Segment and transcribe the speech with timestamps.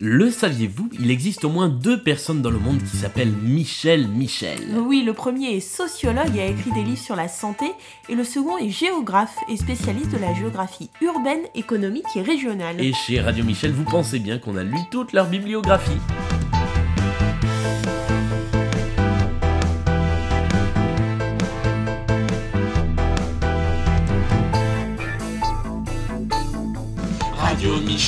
[0.00, 4.60] Le saviez-vous Il existe au moins deux personnes dans le monde qui s'appellent Michel Michel.
[4.76, 7.66] Oui, le premier est sociologue et a écrit des livres sur la santé,
[8.08, 12.80] et le second est géographe et spécialiste de la géographie urbaine, économique et régionale.
[12.80, 15.98] Et chez Radio Michel, vous pensez bien qu'on a lu toute leur bibliographie.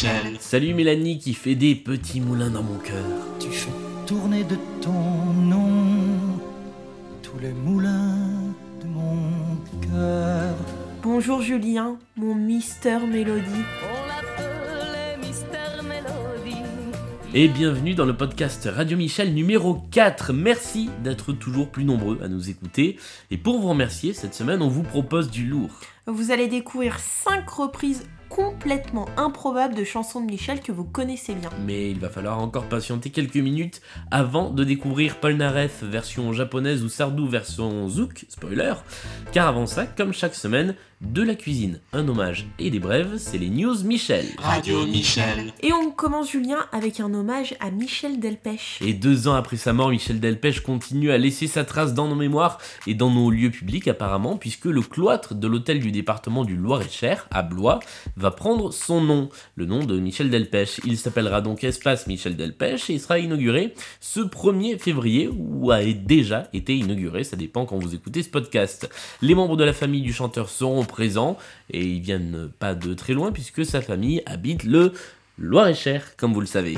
[0.02, 0.36] Michel.
[0.40, 3.04] Salut Mélanie qui fait des petits moulins dans mon cœur.
[3.38, 3.70] Tu fais
[4.06, 5.68] tourner de ton nom
[7.22, 8.16] tous les moulins
[8.80, 10.54] de mon cœur.
[11.02, 13.44] Bonjour Julien, mon Mister Mélodie.
[13.84, 16.56] On l'appelait Mister Melody.
[17.34, 20.32] Et bienvenue dans le podcast Radio Michel numéro 4.
[20.32, 22.96] Merci d'être toujours plus nombreux à nous écouter.
[23.30, 25.68] Et pour vous remercier, cette semaine, on vous propose du lourd.
[26.06, 31.50] Vous allez découvrir 5 reprises complètement improbables de chansons de Michel que vous connaissez bien.
[31.66, 36.82] Mais il va falloir encore patienter quelques minutes avant de découvrir Paul Naref version japonaise
[36.82, 38.74] ou Sardou version Zouk, spoiler.
[39.32, 43.38] Car avant ça, comme chaque semaine, de la cuisine, un hommage et des brèves, c'est
[43.38, 44.26] les news Michel.
[44.38, 45.52] Radio Michel.
[45.62, 48.78] Et on commence Julien avec un hommage à Michel Delpech.
[48.82, 52.14] Et deux ans après sa mort, Michel Delpech continue à laisser sa trace dans nos
[52.14, 56.54] mémoires et dans nos lieux publics apparemment, puisque le cloître de l'hôtel du département du
[56.54, 57.80] Loir-et-Cher, à Blois,
[58.16, 60.82] va prendre son nom, le nom de Michel Delpech.
[60.84, 65.82] Il s'appellera donc Espace Michel Delpech et il sera inauguré ce 1er février, ou a
[65.82, 68.90] déjà été inauguré, ça dépend quand vous écoutez ce podcast.
[69.22, 71.38] Les membres de la famille du chanteur seront présents
[71.70, 74.92] et ils viennent pas de très loin puisque sa famille habite le
[75.38, 76.76] Loir-et-Cher, comme vous le savez.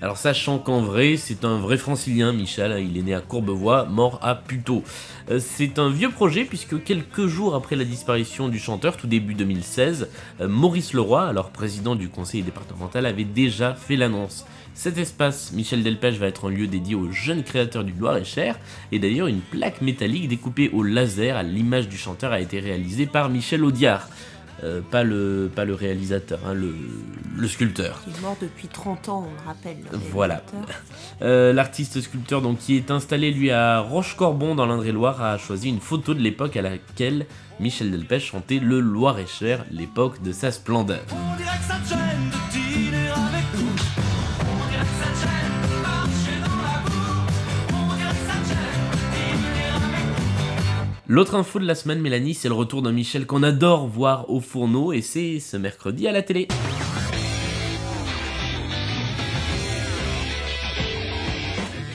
[0.00, 3.84] Alors sachant qu'en vrai, c'est un vrai francilien, Michel, hein, il est né à Courbevoie,
[3.84, 4.84] mort à Puteaux.
[5.28, 9.34] Euh, C'est un vieux projet puisque quelques jours après la disparition du chanteur, tout début
[9.34, 10.08] 2016,
[10.40, 14.46] euh, Maurice Leroy, alors président du conseil départemental, avait déjà fait l'annonce.
[14.72, 18.56] Cet espace, Michel Delpech, va être un lieu dédié aux jeunes créateurs du Loir-et-Cher,
[18.92, 23.06] et d'ailleurs une plaque métallique découpée au laser à l'image du chanteur a été réalisée
[23.06, 24.08] par Michel Audiard.
[24.64, 26.74] Euh, pas, le, pas le réalisateur, hein, le,
[27.36, 28.00] le sculpteur.
[28.02, 29.76] Qui est mort depuis 30 ans, on le rappelle.
[29.92, 30.42] le Voilà.
[31.22, 35.80] Euh, L'artiste sculpteur donc, qui est installé lui à Roche-Corbon dans l'Indre-et-Loire a choisi une
[35.80, 37.26] photo de l'époque à laquelle
[37.60, 41.02] Michel Delpech chantait le Loir-et-Cher, l'époque de sa splendeur.
[41.12, 41.98] On dirait que ça te gêne
[42.30, 42.57] de
[51.10, 54.40] L'autre info de la semaine, Mélanie, c'est le retour d'un Michel qu'on adore voir au
[54.40, 56.48] fourneau et c'est ce mercredi à la télé.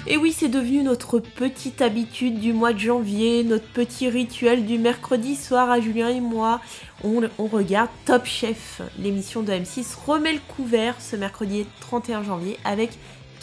[0.07, 4.79] Et oui, c'est devenu notre petite habitude du mois de janvier, notre petit rituel du
[4.79, 6.59] mercredi soir à Julien et moi.
[7.03, 8.81] On, on regarde Top Chef.
[8.97, 12.89] L'émission de M6 remet le couvert ce mercredi 31 janvier avec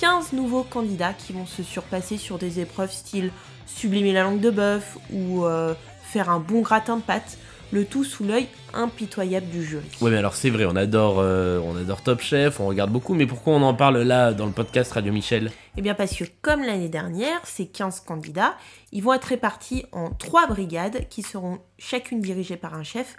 [0.00, 3.30] 15 nouveaux candidats qui vont se surpasser sur des épreuves style
[3.74, 7.38] sublimer la langue de bœuf ou euh, faire un bon gratin de pâtes.
[7.72, 9.86] Le tout sous l'œil impitoyable du jury.
[10.00, 13.14] Ouais, mais alors c'est vrai, on adore, euh, on adore Top Chef, on regarde beaucoup,
[13.14, 15.52] mais pourquoi on en parle là dans le podcast Radio Michel?
[15.76, 18.56] Eh bien parce que comme l'année dernière, ces 15 candidats,
[18.90, 23.16] ils vont être répartis en trois brigades qui seront chacune dirigées par un chef.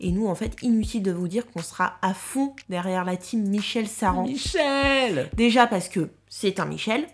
[0.00, 3.48] Et nous, en fait, inutile de vous dire qu'on sera à fond derrière la team
[3.48, 4.24] Michel Saran.
[4.24, 7.06] Michel Déjà parce que c'est un Michel.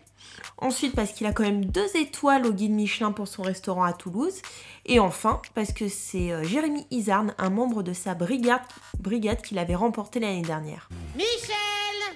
[0.58, 3.92] Ensuite parce qu'il a quand même deux étoiles au guide Michelin pour son restaurant à
[3.92, 4.42] Toulouse.
[4.86, 8.60] Et enfin parce que c'est euh, Jérémy Izarn, un membre de sa brigade,
[8.98, 10.88] brigade qu'il avait remporté l'année dernière.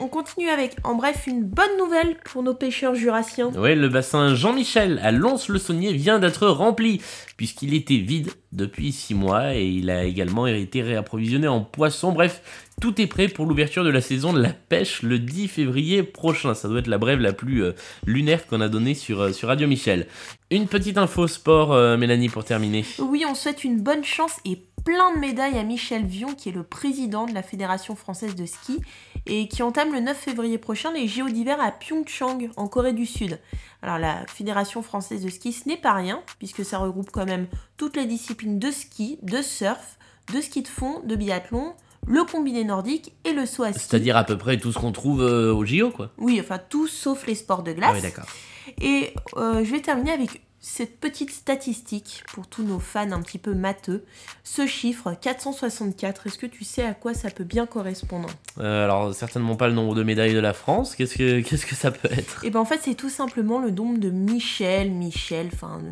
[0.00, 3.52] On continue avec, en bref, une bonne nouvelle pour nos pêcheurs jurassiens.
[3.52, 7.00] Ouais, le bassin Jean-Michel à Lons-le-Saunier vient d'être rempli,
[7.36, 12.12] puisqu'il était vide depuis 6 mois et il a également été réapprovisionné en poissons.
[12.12, 12.42] Bref,
[12.80, 16.54] tout est prêt pour l'ouverture de la saison de la pêche le 10 février prochain.
[16.54, 17.72] Ça doit être la brève la plus euh,
[18.06, 20.06] lunaire qu'on a donnée sur, euh, sur Radio Michel.
[20.50, 22.84] Une petite info sport, euh, Mélanie, pour terminer.
[22.98, 26.52] Oui, on souhaite une bonne chance et plein de médailles à Michel Vion, qui est
[26.52, 28.80] le président de la Fédération française de ski,
[29.26, 33.06] et qui entame le 9 février prochain les JO d'hiver à Pyeongchang, en Corée du
[33.06, 33.38] Sud.
[33.80, 37.46] Alors la Fédération française de ski, ce n'est pas rien, puisque ça regroupe quand même
[37.78, 39.96] toutes les disciplines de ski, de surf,
[40.32, 41.74] de ski de fond, de biathlon,
[42.06, 43.86] le combiné nordique et le saut à ski.
[43.88, 46.10] C'est-à-dire à peu près tout ce qu'on trouve euh, au JO, quoi.
[46.18, 47.90] Oui, enfin tout sauf les sports de glace.
[47.92, 48.26] Ah oui, d'accord.
[48.80, 53.36] Et euh, je vais terminer avec cette petite statistique pour tous nos fans un petit
[53.36, 54.02] peu matheux.
[54.44, 58.30] Ce chiffre, 464, est-ce que tu sais à quoi ça peut bien correspondre?
[58.58, 60.96] Euh, alors, certainement pas le nombre de médailles de la France.
[60.96, 62.42] Qu'est-ce que, qu'est-ce que ça peut être?
[62.44, 65.82] Et ben en fait, c'est tout simplement le nombre de Michel, Michel, enfin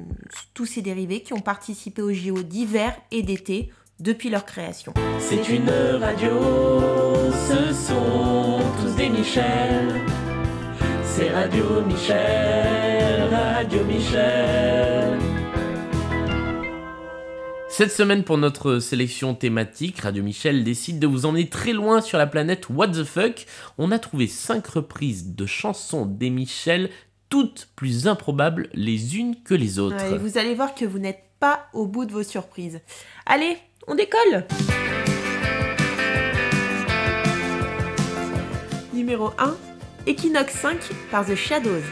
[0.54, 3.70] tous ces dérivés qui ont participé aux JO d'hiver et d'été
[4.02, 4.92] depuis leur création.
[5.20, 5.70] C'est une
[6.00, 6.40] radio,
[7.48, 10.00] ce sont tous des Michel.
[11.04, 15.18] C'est Radio Michel, Radio Michel.
[17.68, 22.18] Cette semaine, pour notre sélection thématique, Radio Michel décide de vous emmener très loin sur
[22.18, 23.46] la planète What the Fuck.
[23.78, 26.90] On a trouvé 5 reprises de chansons des Michel,
[27.28, 29.96] toutes plus improbables les unes que les autres.
[29.96, 32.80] Ouais, et vous allez voir que vous n'êtes pas au bout de vos surprises.
[33.26, 33.56] Allez,
[33.86, 34.44] on décolle
[38.92, 39.56] Numéro 1,
[40.06, 40.78] Equinox 5
[41.10, 41.82] par The Shadows.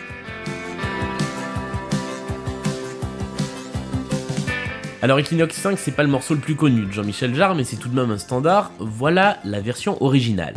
[5.02, 7.76] Alors Equinox 5, c'est pas le morceau le plus connu de Jean-Michel Jarre, mais c'est
[7.76, 8.70] tout de même un standard.
[8.78, 10.54] Voilà la version originale.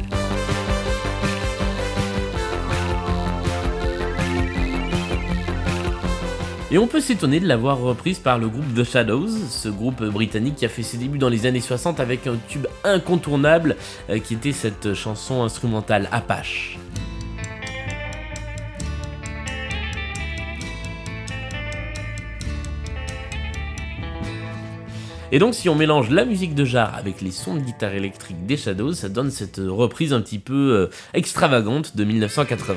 [6.74, 10.56] Et on peut s'étonner de l'avoir reprise par le groupe The Shadows, ce groupe britannique
[10.56, 13.76] qui a fait ses débuts dans les années 60 avec un tube incontournable
[14.10, 16.80] euh, qui était cette chanson instrumentale Apache.
[25.32, 28.48] Et donc si on mélange la musique de Jarre avec les sons de guitare électrique
[28.48, 32.74] des Shadows, ça donne cette reprise un petit peu euh, extravagante de 1980.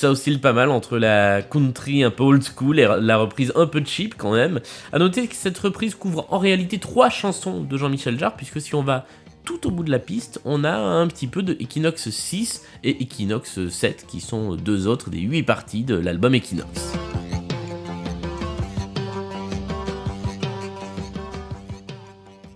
[0.00, 3.66] Ça oscille pas mal entre la country un peu old school et la reprise un
[3.66, 4.60] peu cheap quand même.
[4.94, 8.74] A noter que cette reprise couvre en réalité trois chansons de Jean-Michel Jarre, puisque si
[8.74, 9.06] on va
[9.44, 13.02] tout au bout de la piste, on a un petit peu de Equinox 6 et
[13.02, 16.94] Equinox 7, qui sont deux autres des huit parties de l'album Equinox.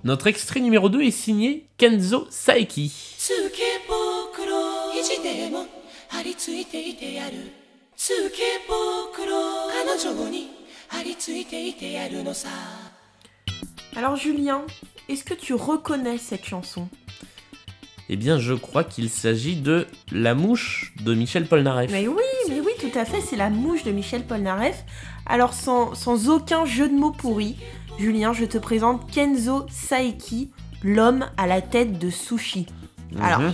[0.03, 2.91] Notre extrait numéro 2 est signé Kenzo Saeki.
[6.34, 7.36] り付いていてやる
[7.96, 10.50] つけぼくろ彼女に
[10.90, 12.50] 張り付いていてやるのさ
[13.96, 14.62] Alors Julien,
[15.10, 16.88] est-ce que tu reconnais cette chanson
[18.08, 21.92] Eh bien, je crois qu'il s'agit de La Mouche de Michel Polnareff.
[21.92, 24.86] Mais oui, mais oui, tout à fait, c'est la mouche de Michel Polnareff.
[25.26, 27.58] Alors sans, sans aucun jeu de mots pourri,
[27.98, 30.52] Julien, je te présente Kenzo Saeki,
[30.84, 32.68] l'homme à la tête de sushi.
[33.20, 33.54] Alors, Mhm.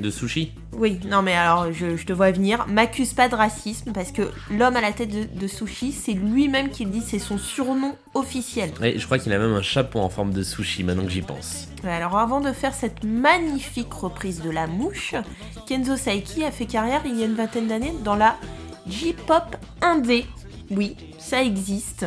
[0.00, 0.52] De sushi.
[0.72, 4.22] oui, non mais alors je, je te vois venir, m'accuse pas de racisme parce que
[4.50, 7.94] l'homme à la tête de, de sushi, c'est lui-même qui le dit, c'est son surnom
[8.14, 8.70] officiel.
[8.80, 11.22] Ouais, je crois qu'il a même un chapeau en forme de sushi maintenant que j'y
[11.22, 11.68] pense.
[11.84, 15.14] Ouais, Alors avant de faire cette magnifique reprise de La Mouche,
[15.66, 18.36] Kenzo Saeki a fait carrière il y a une vingtaine d'années dans la
[18.86, 20.24] J-pop indé.
[20.70, 22.06] Oui, ça existe.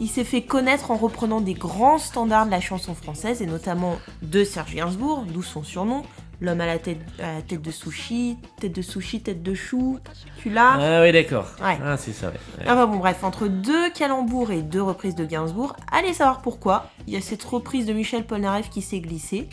[0.00, 3.96] Il s'est fait connaître en reprenant des grands standards de la chanson française et notamment
[4.22, 6.02] de Serge Gainsbourg, d'où son surnom,
[6.40, 9.98] l'homme à la tête, à la tête de sushi, tête de sushi, tête de chou.
[10.38, 11.46] Tu l'as Ah oui, d'accord.
[11.62, 11.78] Ouais.
[11.82, 12.34] Ah, c'est ça, ouais.
[12.58, 12.64] Ouais.
[12.70, 16.90] Enfin bon bref, entre deux calembours et deux reprises de Gainsbourg, allez savoir pourquoi.
[17.06, 19.48] Il y a cette reprise de Michel Polnareff qui s'est glissée.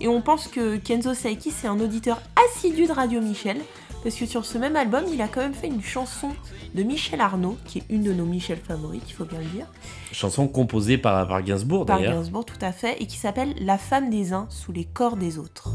[0.00, 3.58] Et on pense que Kenzo Saeki c'est un auditeur assidu de Radio Michel.
[4.02, 6.28] Parce que sur ce même album, il a quand même fait une chanson
[6.76, 9.66] de Michel Arnaud, qui est une de nos Michel favorites, il faut bien le dire,
[10.12, 12.14] Chanson composée par, par Gainsbourg par d'ailleurs.
[12.14, 15.38] Gainsbourg tout à fait, et qui s'appelle La femme des uns sous les corps des
[15.38, 15.70] autres.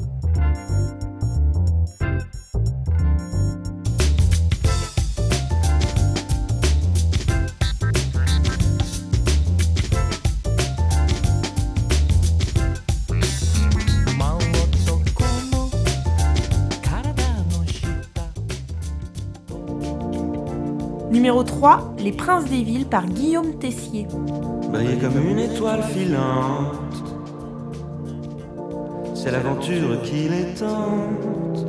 [21.11, 24.07] Numéro 3, Les Princes des Villes par Guillaume Tessier.
[24.71, 26.90] Briller comme une étoile filante.
[29.23, 31.67] C'est l'aventure qui les tente.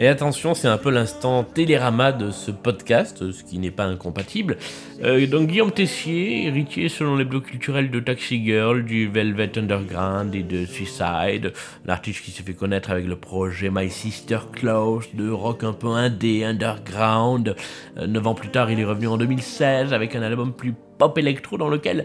[0.00, 4.56] Et attention, c'est un peu l'instant télérama de ce podcast, ce qui n'est pas incompatible.
[5.04, 10.34] Euh, donc Guillaume Tessier, héritier selon les blocs culturels de Taxi Girl, du Velvet Underground
[10.34, 11.52] et de Suicide,
[11.84, 15.90] l'artiste qui s'est fait connaître avec le projet My Sister Close, de rock un peu
[15.90, 17.54] indé, underground.
[17.98, 21.16] Euh, Neuf ans plus tard, il est revenu en 2016 avec un album plus pop
[21.18, 22.04] électro dans lequel,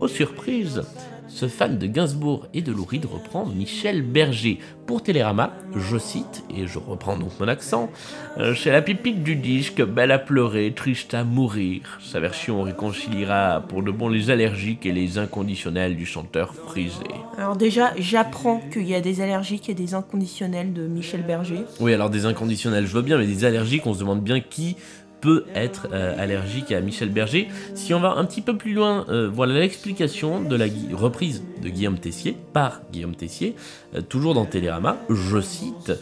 [0.00, 0.82] aux surprises,
[1.28, 4.58] ce fan de Gainsbourg et de Lou Reed reprend Michel Berger.
[4.86, 7.90] Pour Télérama, je cite, et je reprends donc mon accent,
[8.38, 11.98] euh, Chez la pipique du disque, belle à pleurer, triste à mourir.
[12.02, 17.04] Sa version réconciliera pour de bon les allergiques et les inconditionnels du chanteur frisé.
[17.38, 21.64] Alors déjà, j'apprends qu'il y a des allergiques et des inconditionnels de Michel Berger.
[21.80, 24.76] Oui, alors des inconditionnels, je veux bien, mais des allergiques, on se demande bien qui
[25.22, 27.48] peut être euh, allergique à Michel Berger.
[27.74, 31.68] Si on va un petit peu plus loin, euh, voilà l'explication de la reprise de
[31.68, 33.54] Guillaume Tessier par Guillaume Tessier,
[33.94, 34.98] euh, toujours dans Télérama.
[35.08, 35.92] Je cite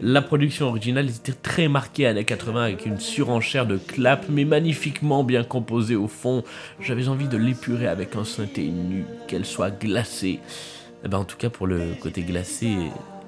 [0.00, 5.24] La production originale était très marquée années 80 avec une surenchère de clap, mais magnifiquement
[5.24, 6.44] bien composée au fond.
[6.80, 10.38] J'avais envie de l'épurer avec un synthé nu, qu'elle soit glacée.
[11.04, 12.76] Eh ben, en tout cas, pour le côté glacé,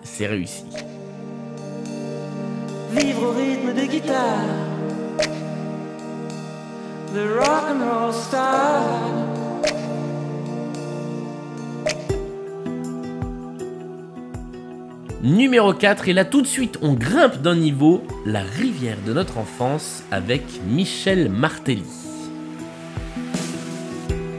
[0.05, 0.65] c'est réussi.
[2.93, 4.80] Vivre au rythme de guitare
[7.13, 8.85] The rock and roll star
[15.21, 19.39] Numéro 4, et là tout de suite on grimpe d'un niveau, la rivière de notre
[19.39, 21.83] enfance avec Michel Martelly.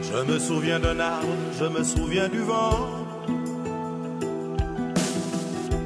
[0.02, 1.28] Je me souviens d'un arbre,
[1.60, 2.88] je me souviens du vent,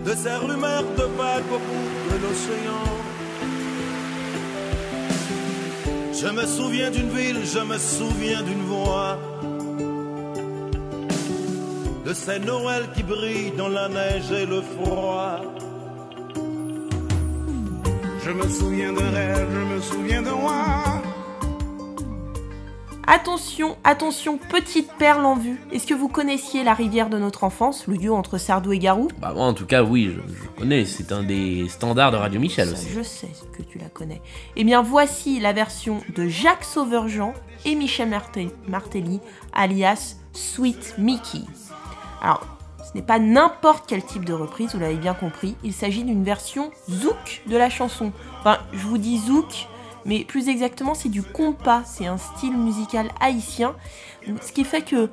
[0.05, 3.16] de ces rumeurs de vagues au bout de l'océan.
[6.19, 9.19] Je me souviens d'une ville, je me souviens d'une voix,
[12.07, 15.43] de ces Noëls qui brillent dans la neige et le froid.
[18.25, 20.96] Je me souviens d'un rêve, je me souviens d'un roi.
[23.09, 25.61] Attention, attention, petite perle en vue.
[25.71, 29.07] Est-ce que vous connaissiez La rivière de notre enfance, le duo entre Sardou et Garou?
[29.21, 32.41] Bah moi en tout cas oui, je, je connais, c'est un des standards de Radio
[32.41, 32.89] Michel aussi.
[32.93, 34.21] Je sais que tu la connais.
[34.57, 37.33] Eh bien, voici la version de Jacques Sauverjean
[37.65, 39.21] et Michel Marte- Martelly,
[39.53, 41.43] alias Sweet Mickey.
[42.21, 42.45] Alors,
[42.85, 45.55] ce n'est pas n'importe quel type de reprise, vous l'avez bien compris.
[45.63, 48.11] Il s'agit d'une version zouk de la chanson.
[48.41, 49.69] Enfin, je vous dis zouk,
[50.07, 51.83] mais plus exactement, c'est du compas.
[51.85, 53.75] C'est un style musical haïtien.
[54.41, 55.11] Ce qui fait que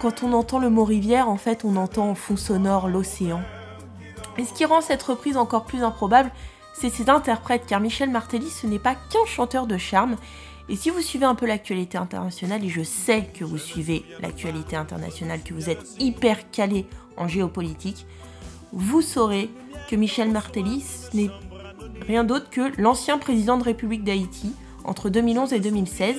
[0.00, 3.42] quand on entend le mot rivière, en fait, on entend en fond sonore l'océan.
[4.38, 6.30] Et ce qui rend cette reprise encore plus improbable,
[6.72, 10.16] c'est ses interprètes, car Michel Martelly, ce n'est pas qu'un chanteur de charme.
[10.68, 14.76] Et si vous suivez un peu l'actualité internationale, et je sais que vous suivez l'actualité
[14.76, 18.06] internationale, que vous êtes hyper calé en géopolitique,
[18.72, 19.50] vous saurez
[19.90, 21.30] que Michel Martelly, ce n'est
[22.06, 24.52] rien d'autre que l'ancien président de République d'Haïti
[24.84, 26.16] entre 2011 et 2016.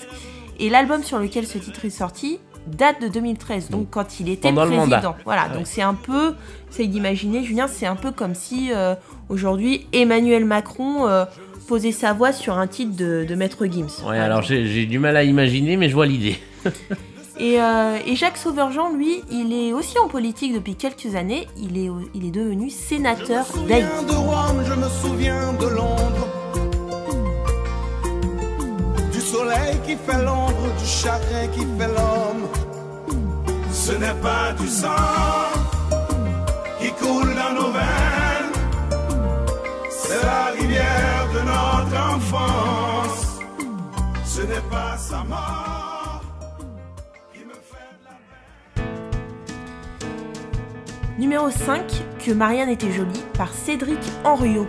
[0.59, 4.51] Et l'album sur lequel ce titre est sorti date de 2013, donc quand il était
[4.51, 5.15] pendant président.
[5.25, 6.35] Voilà, donc c'est un peu,
[6.69, 8.95] essaye d'imaginer, Julien, c'est un peu comme si euh,
[9.29, 11.25] aujourd'hui Emmanuel Macron euh,
[11.67, 14.05] posait sa voix sur un titre de, de Maître Gims.
[14.07, 16.37] Ouais, alors j'ai du mal à imaginer, mais je vois l'idée.
[17.41, 21.47] Et, euh, et Jacques Sauverjean, lui, il est aussi en politique depuis quelques années.
[21.57, 23.87] Il est, au- il est devenu sénateur Je me d'Haïti.
[23.87, 26.27] souviens de Rome, je me souviens de Londres.
[29.13, 32.47] Du soleil qui fait l'ombre, du chagrin qui fait l'homme.
[33.71, 34.89] Ce n'est pas du sang
[51.29, 51.83] Numéro 5,
[52.25, 54.65] Que Marianne était jolie, par Cédric Henriot.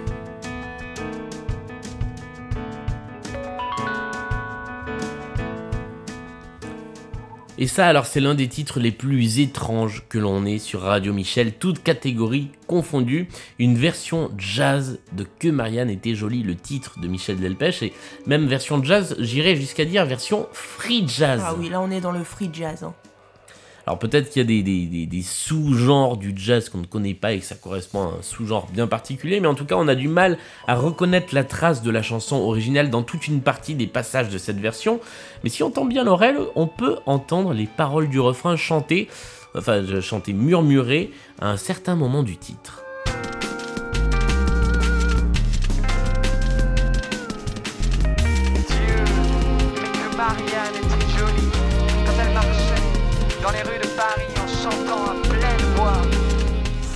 [7.57, 11.14] Et ça, alors, c'est l'un des titres les plus étranges que l'on ait sur Radio
[11.14, 13.29] Michel, toutes catégories confondues.
[13.59, 17.95] Une version jazz de Que Marianne était jolie, le titre de Michel Delpech, et
[18.26, 21.40] même version jazz, j'irais jusqu'à dire version free jazz.
[21.43, 22.83] Ah oui, là on est dans le free jazz.
[22.85, 22.93] hein.
[23.87, 27.45] Alors peut-être qu'il y a des, sous-genres du jazz qu'on ne connaît pas et que
[27.45, 30.39] ça correspond à un sous-genre bien particulier, mais en tout cas on a du mal
[30.67, 34.39] à reconnaître la trace de la chanson originale dans toute une partie des passages de
[34.39, 35.01] cette version.
[35.43, 39.09] Mais si on tend bien l'oreille, on peut entendre les paroles du refrain chanter,
[39.57, 41.11] enfin chanter murmurer
[41.41, 42.83] à un certain moment du titre.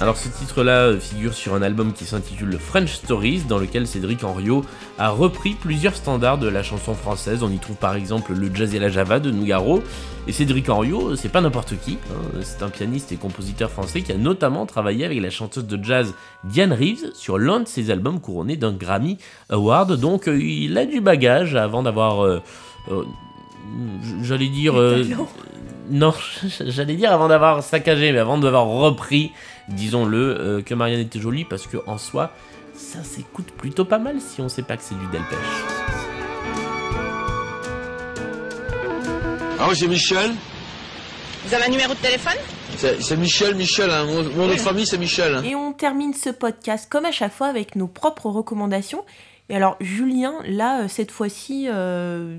[0.04, 4.22] Alors ce titre-là euh, figure sur un album qui s'intitule French Stories, dans lequel Cédric
[4.22, 4.62] Henriot
[4.98, 7.42] a repris plusieurs standards de la chanson française.
[7.42, 9.82] On y trouve par exemple le Jazz et la Java de Nougaro.
[10.28, 14.12] Et Cédric Henriot, c'est pas n'importe qui, hein, c'est un pianiste et compositeur français qui
[14.12, 16.12] a notamment travaillé avec la chanteuse de jazz
[16.44, 19.16] Diane Reeves sur l'un de ses albums couronnés d'un Grammy
[19.48, 19.98] Award.
[19.98, 22.22] Donc euh, il a du bagage avant d'avoir...
[22.22, 22.42] euh,
[22.90, 23.04] euh,
[24.20, 24.78] J'allais dire...
[24.78, 25.02] Euh,
[25.90, 26.14] non,
[26.60, 29.32] j'allais dire avant d'avoir saccagé, mais avant d'avoir repris,
[29.68, 32.32] disons-le, euh, que Marianne était jolie, parce que en soi,
[32.74, 35.38] ça s'écoute plutôt pas mal si on sait pas que c'est du Delpech.
[39.60, 40.30] Ah oui, c'est Michel.
[41.46, 42.34] Vous avez un numéro de téléphone?
[42.76, 43.90] C'est Michel, Michel.
[43.90, 44.04] hein.
[44.04, 45.34] Mon, mon nom de famille, c'est Michel.
[45.34, 45.42] hein.
[45.44, 49.04] Et on termine ce podcast comme à chaque fois avec nos propres recommandations.
[49.48, 52.38] Et alors Julien, là, euh, cette fois-ci, euh,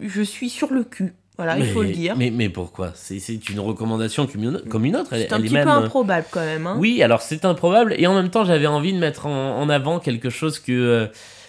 [0.00, 1.14] je suis sur le cul.
[1.36, 2.14] Voilà, il faut le dire.
[2.16, 2.92] Mais, mais pourquoi?
[2.94, 5.12] C'est c'est une recommandation comme une, comme une autre.
[5.12, 6.66] Elle, C'est un elle est petit même, peu euh, improbable quand même.
[6.68, 6.76] hein.
[6.78, 9.98] Oui, alors c'est improbable, et en même temps j'avais envie de mettre en, en avant
[9.98, 11.06] quelque chose que, euh,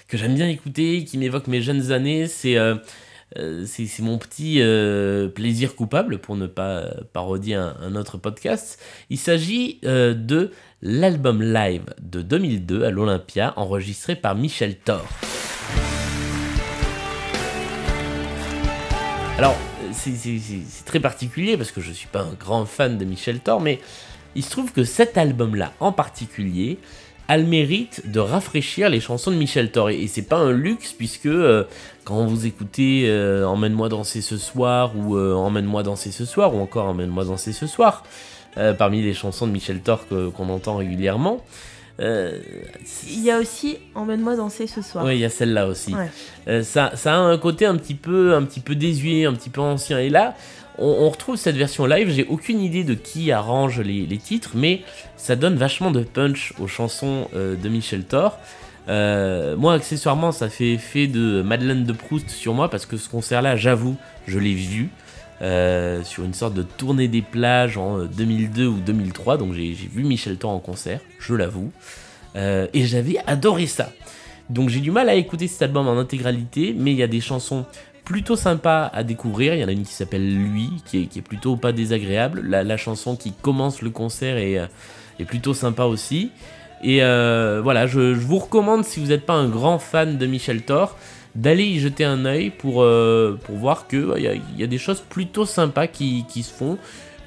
[0.07, 2.75] que j'aime bien écouter, qui m'évoque mes jeunes années, c'est euh,
[3.65, 8.79] c'est c'est mon petit euh, plaisir coupable, pour ne pas parodier un, un autre podcast.
[9.11, 10.49] Il s'agit de
[10.81, 15.05] l'album live de 2002 à l'Olympia, enregistré par Michel Thor.
[19.37, 19.55] Alors,
[20.11, 23.79] c'est très particulier parce que je suis pas un grand fan de Michel Thor, mais
[24.35, 26.77] il se trouve que cet album-là en particulier
[27.27, 29.89] a le mérite de rafraîchir les chansons de Michel Thor.
[29.89, 31.63] Et, c'est pas un luxe puisque euh,
[32.03, 36.59] quand vous écoutez euh, Emmène-moi danser ce soir ou euh, Emmène-moi danser ce soir ou
[36.59, 38.03] encore Emmène-moi danser ce soir,
[38.77, 41.43] parmi les chansons de Michel Thor qu'on entend régulièrement,
[41.99, 42.39] euh,
[43.07, 45.05] Il y a aussi Emmène-moi danser ce soir.
[45.05, 45.93] oui, il y a celle-là aussi.
[45.93, 46.09] Ouais.
[46.47, 49.49] Euh, ça, ça a un côté un petit peu, un petit peu désuet, un petit
[49.49, 49.99] peu ancien.
[49.99, 50.35] Et là,
[50.77, 52.09] on, on retrouve cette version live.
[52.11, 54.81] J'ai aucune idée de qui arrange les, les titres, mais
[55.15, 58.37] ça donne vachement de punch aux chansons euh, de Michel Thor.
[58.87, 63.55] Moi, accessoirement, ça fait effet de Madeleine de Proust sur moi parce que ce concert-là,
[63.55, 63.95] j'avoue,
[64.27, 64.89] je l'ai vu.
[65.41, 69.71] Euh, sur une sorte de tournée des plages en euh, 2002 ou 2003, donc j'ai
[69.71, 71.71] vu Michel Thor en concert, je l'avoue,
[72.35, 73.93] Euh, et j'avais adoré ça.
[74.49, 77.21] Donc j'ai du mal à écouter cet album en intégralité, mais il y a des
[77.21, 77.65] chansons
[78.03, 79.53] plutôt sympas à découvrir.
[79.55, 82.41] Il y en a une qui s'appelle Lui, qui est, qui est plutôt pas désagréable.
[82.47, 84.67] La, chanson qui commence le concert est, euh,
[85.25, 86.31] plutôt sympa aussi.
[86.83, 90.25] Et euh, voilà, je, je vous recommande, si vous n'êtes pas un grand fan de
[90.27, 90.97] Michel Thor,
[91.35, 94.67] d'aller y jeter un œil pour, euh, pour voir qu'il y, a- il y a
[94.67, 96.77] des choses plutôt sympas qui, qui se font.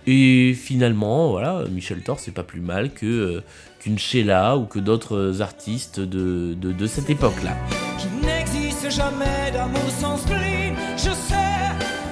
[0.06, 3.40] Et finalement, voilà, Michel Thor, c'est pas plus mal que euh,
[3.80, 7.54] qu'une Sheila ou que d'autres artistes de, de, de cette époque-là.
[7.98, 11.34] Qu'il n'existe jamais d'amour sans spleen, je sais,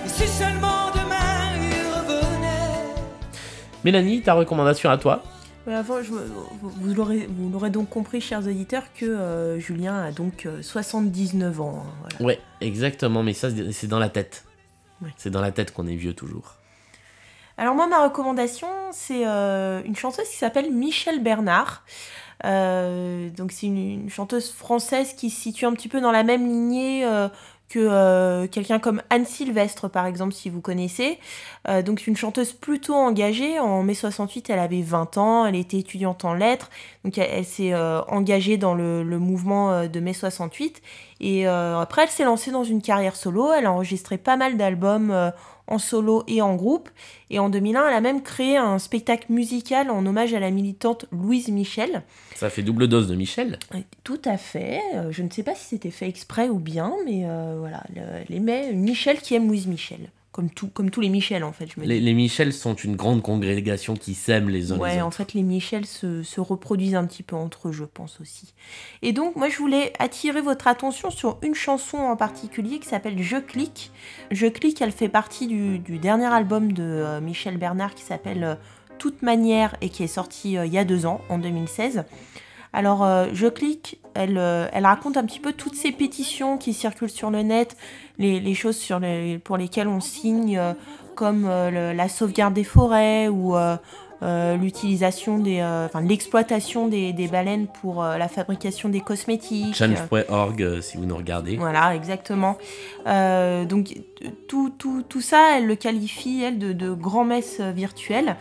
[0.05, 3.01] et si seulement demain il revenait.
[3.85, 5.23] Mélanie, ta recommandation à toi?
[5.67, 11.61] Je vous, vous l'aurez, donc compris, chers auditeurs, que euh, Julien a donc euh, 79
[11.61, 11.85] ans.
[11.85, 12.25] hein, voilà.
[12.25, 14.45] Ouais, exactement, mais ça, c'est dans la tête.
[15.03, 15.11] Ouais.
[15.17, 16.55] C'est dans la tête qu'on est vieux toujours.
[17.59, 21.85] Alors moi, ma recommandation, c'est euh, une chanteuse qui s'appelle Michelle Bernard.
[22.45, 26.23] Euh, donc c'est une, une chanteuse française qui se situe un petit peu dans la
[26.23, 27.29] même lignée euh,
[27.69, 31.19] que euh, quelqu'un comme Anne Sylvestre, par exemple, si vous connaissez.
[31.69, 33.59] Euh, donc une chanteuse plutôt engagée.
[33.59, 36.71] En mai 68, elle avait 20 ans, elle était étudiante en lettres.
[37.05, 40.81] Donc elle, s'est euh, engagée dans le, le mouvement euh, de mai 68.
[41.21, 43.51] Et après, elle s'est lancée dans une carrière solo.
[43.51, 45.33] Elle a enregistré pas mal d'albums
[45.67, 46.89] en solo et en groupe.
[47.31, 51.07] Et en 2001, elle a même créé un spectacle musical en hommage à la militante
[51.13, 52.03] Louise Michel.
[52.35, 53.59] Ça fait double dose de Michel.
[54.05, 54.81] Tout à fait.
[54.95, 58.25] Euh, Je ne sais pas si c'était fait exprès ou bien, mais euh, voilà, le-
[58.29, 60.11] les mais Michel qui aime Louise Michel.
[60.37, 62.95] Comme, tout, comme tous les Michel, en fait, je me Les, les Michel sont une
[62.95, 65.07] grande congrégation qui s'aiment les uns les Ouais, autres.
[65.07, 68.53] en fait, les Michel se, se reproduisent un petit peu entre eux, je pense aussi.
[69.01, 73.23] Et donc, moi, je voulais attirer votre attention sur une chanson en particulier qui s'appelle
[73.23, 73.91] Je clique.
[74.31, 78.45] Je clique, elle fait partie du, du dernier album de euh, Michel Bernard qui s'appelle
[78.45, 78.55] euh,
[78.99, 82.05] Toute manière et qui est sorti euh, il y a deux ans, en 2016.
[82.77, 86.75] Alors, euh, Je clique, elle, euh, elle raconte un petit peu toutes ces pétitions qui
[86.75, 87.75] circulent sur le net,
[88.19, 88.87] les, les choses
[89.45, 90.75] pour lesquelles on signe, euh,
[91.15, 93.57] comme la sauvegarde des forêts ou
[94.23, 99.75] l'utilisation des, euh, enfin, l'exploitation des, des baleines pour euh, la fabrication des cosmétiques.
[99.75, 101.57] Change.org euh, si vous nous regardez.
[101.57, 102.57] Voilà, exactement.
[103.07, 103.95] Euh, donc
[104.49, 108.37] tout, tout, tout ça, elle le qualifie, elle, de, de grand-messe euh, virtuelle.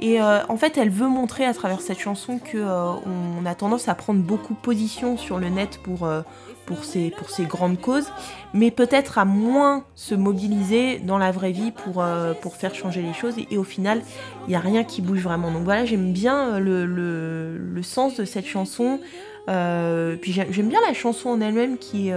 [0.00, 2.92] Et euh, en fait, elle veut montrer à travers cette chanson que euh,
[3.40, 6.22] on a tendance à prendre beaucoup position sur le net pour, euh,
[6.68, 8.08] pour, ces, grandes causes,
[8.52, 13.14] mais peut-être à moins se mobiliser dans la vraie vie pour, euh, faire changer les
[13.14, 13.34] choses.
[13.50, 14.02] Et, au final,
[14.46, 15.50] il n'y a rien qui bouge vraiment.
[15.50, 19.00] Donc voilà, j'aime bien euh, le, sens de cette chanson.
[19.48, 22.14] Euh, puis j'aime bien la chanson en elle-même qui est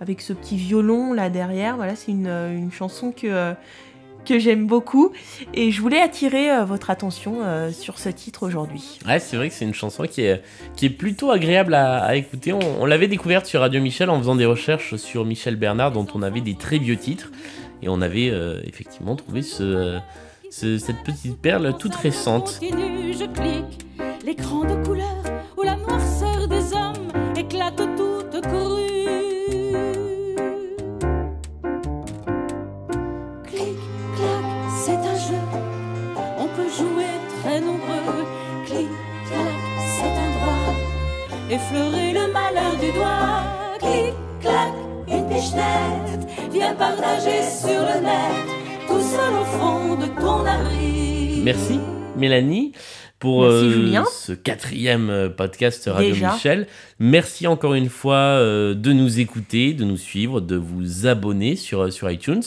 [0.00, 1.76] avec ce petit violon là derrière.
[1.76, 3.54] Voilà, c'est une, chanson que,
[4.26, 5.12] que j'aime beaucoup.
[5.54, 8.98] Et je voulais attirer euh, votre attention euh, sur ce titre aujourd'hui.
[9.06, 10.42] Ouais, c'est vrai que c'est une chanson qui est,
[10.76, 12.52] qui est plutôt agréable à, à écouter.
[12.52, 16.06] On, on l'avait découverte sur Radio Michel en faisant des recherches sur Michel Bernard, dont
[16.14, 17.30] on avait des très vieux titres.
[17.82, 19.98] Et on avait euh, effectivement trouvé ce,
[20.50, 22.58] ce- cette petite perle toute récente.
[22.60, 23.78] Continue, je clique
[24.24, 25.14] l'écran de couleur
[25.56, 29.25] où la noirceur des hommes éclate toute crue.
[51.46, 51.78] Merci
[52.16, 52.72] Mélanie
[53.20, 56.32] pour Merci, euh, ce quatrième euh, podcast Radio Déjà.
[56.32, 56.66] Michel.
[56.98, 61.92] Merci encore une fois euh, de nous écouter, de nous suivre, de vous abonner sur,
[61.92, 62.42] sur iTunes,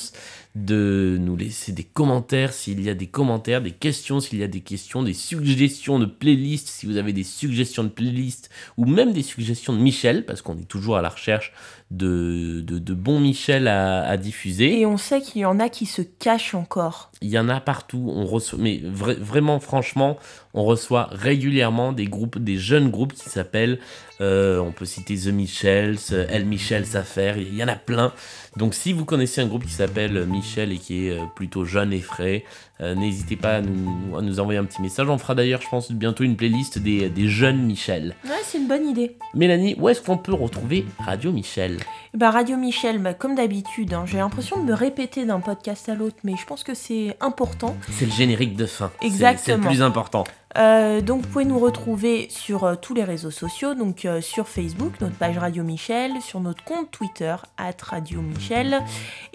[0.65, 4.47] de nous laisser des commentaires s'il y a des commentaires, des questions s'il y a
[4.47, 9.13] des questions, des suggestions de playlists si vous avez des suggestions de playlists ou même
[9.13, 11.53] des suggestions de Michel parce qu'on est toujours à la recherche
[11.91, 14.79] de, de, de bons Michel à, à diffuser.
[14.79, 17.11] Et on sait qu'il y en a qui se cachent encore.
[17.21, 18.11] Il y en a partout.
[18.13, 20.17] On reçoit, mais vra- vraiment, franchement,
[20.53, 23.79] on reçoit régulièrement des groupes, des jeunes groupes qui s'appellent.
[24.21, 27.37] Euh, on peut citer The Michels, euh, El Michel Affaire.
[27.37, 28.13] Il y en a plein.
[28.57, 31.93] Donc, si vous connaissez un groupe qui s'appelle Michel et qui est euh, plutôt jeune
[31.93, 32.43] et frais,
[32.81, 35.07] euh, n'hésitez pas à nous, à nous envoyer un petit message.
[35.09, 38.15] On fera d'ailleurs, je pense, bientôt une playlist des, des jeunes Michel.
[38.25, 39.15] Ouais, c'est une bonne idée.
[39.35, 41.77] Mélanie, où est-ce qu'on peut retrouver Radio Michel?
[42.13, 45.95] Bah, Radio Michel, bah, comme d'habitude, hein, j'ai l'impression de me répéter d'un podcast à
[45.95, 47.77] l'autre, mais je pense que c'est important.
[47.91, 48.91] C'est le générique de fin.
[49.01, 49.67] C'est- C'est le Exactement.
[49.67, 50.23] plus important.
[50.57, 54.47] Euh, donc vous pouvez nous retrouver sur euh, tous les réseaux sociaux, donc euh, sur
[54.47, 58.79] Facebook, notre page Radio Michel, sur notre compte Twitter, at Radio Michel,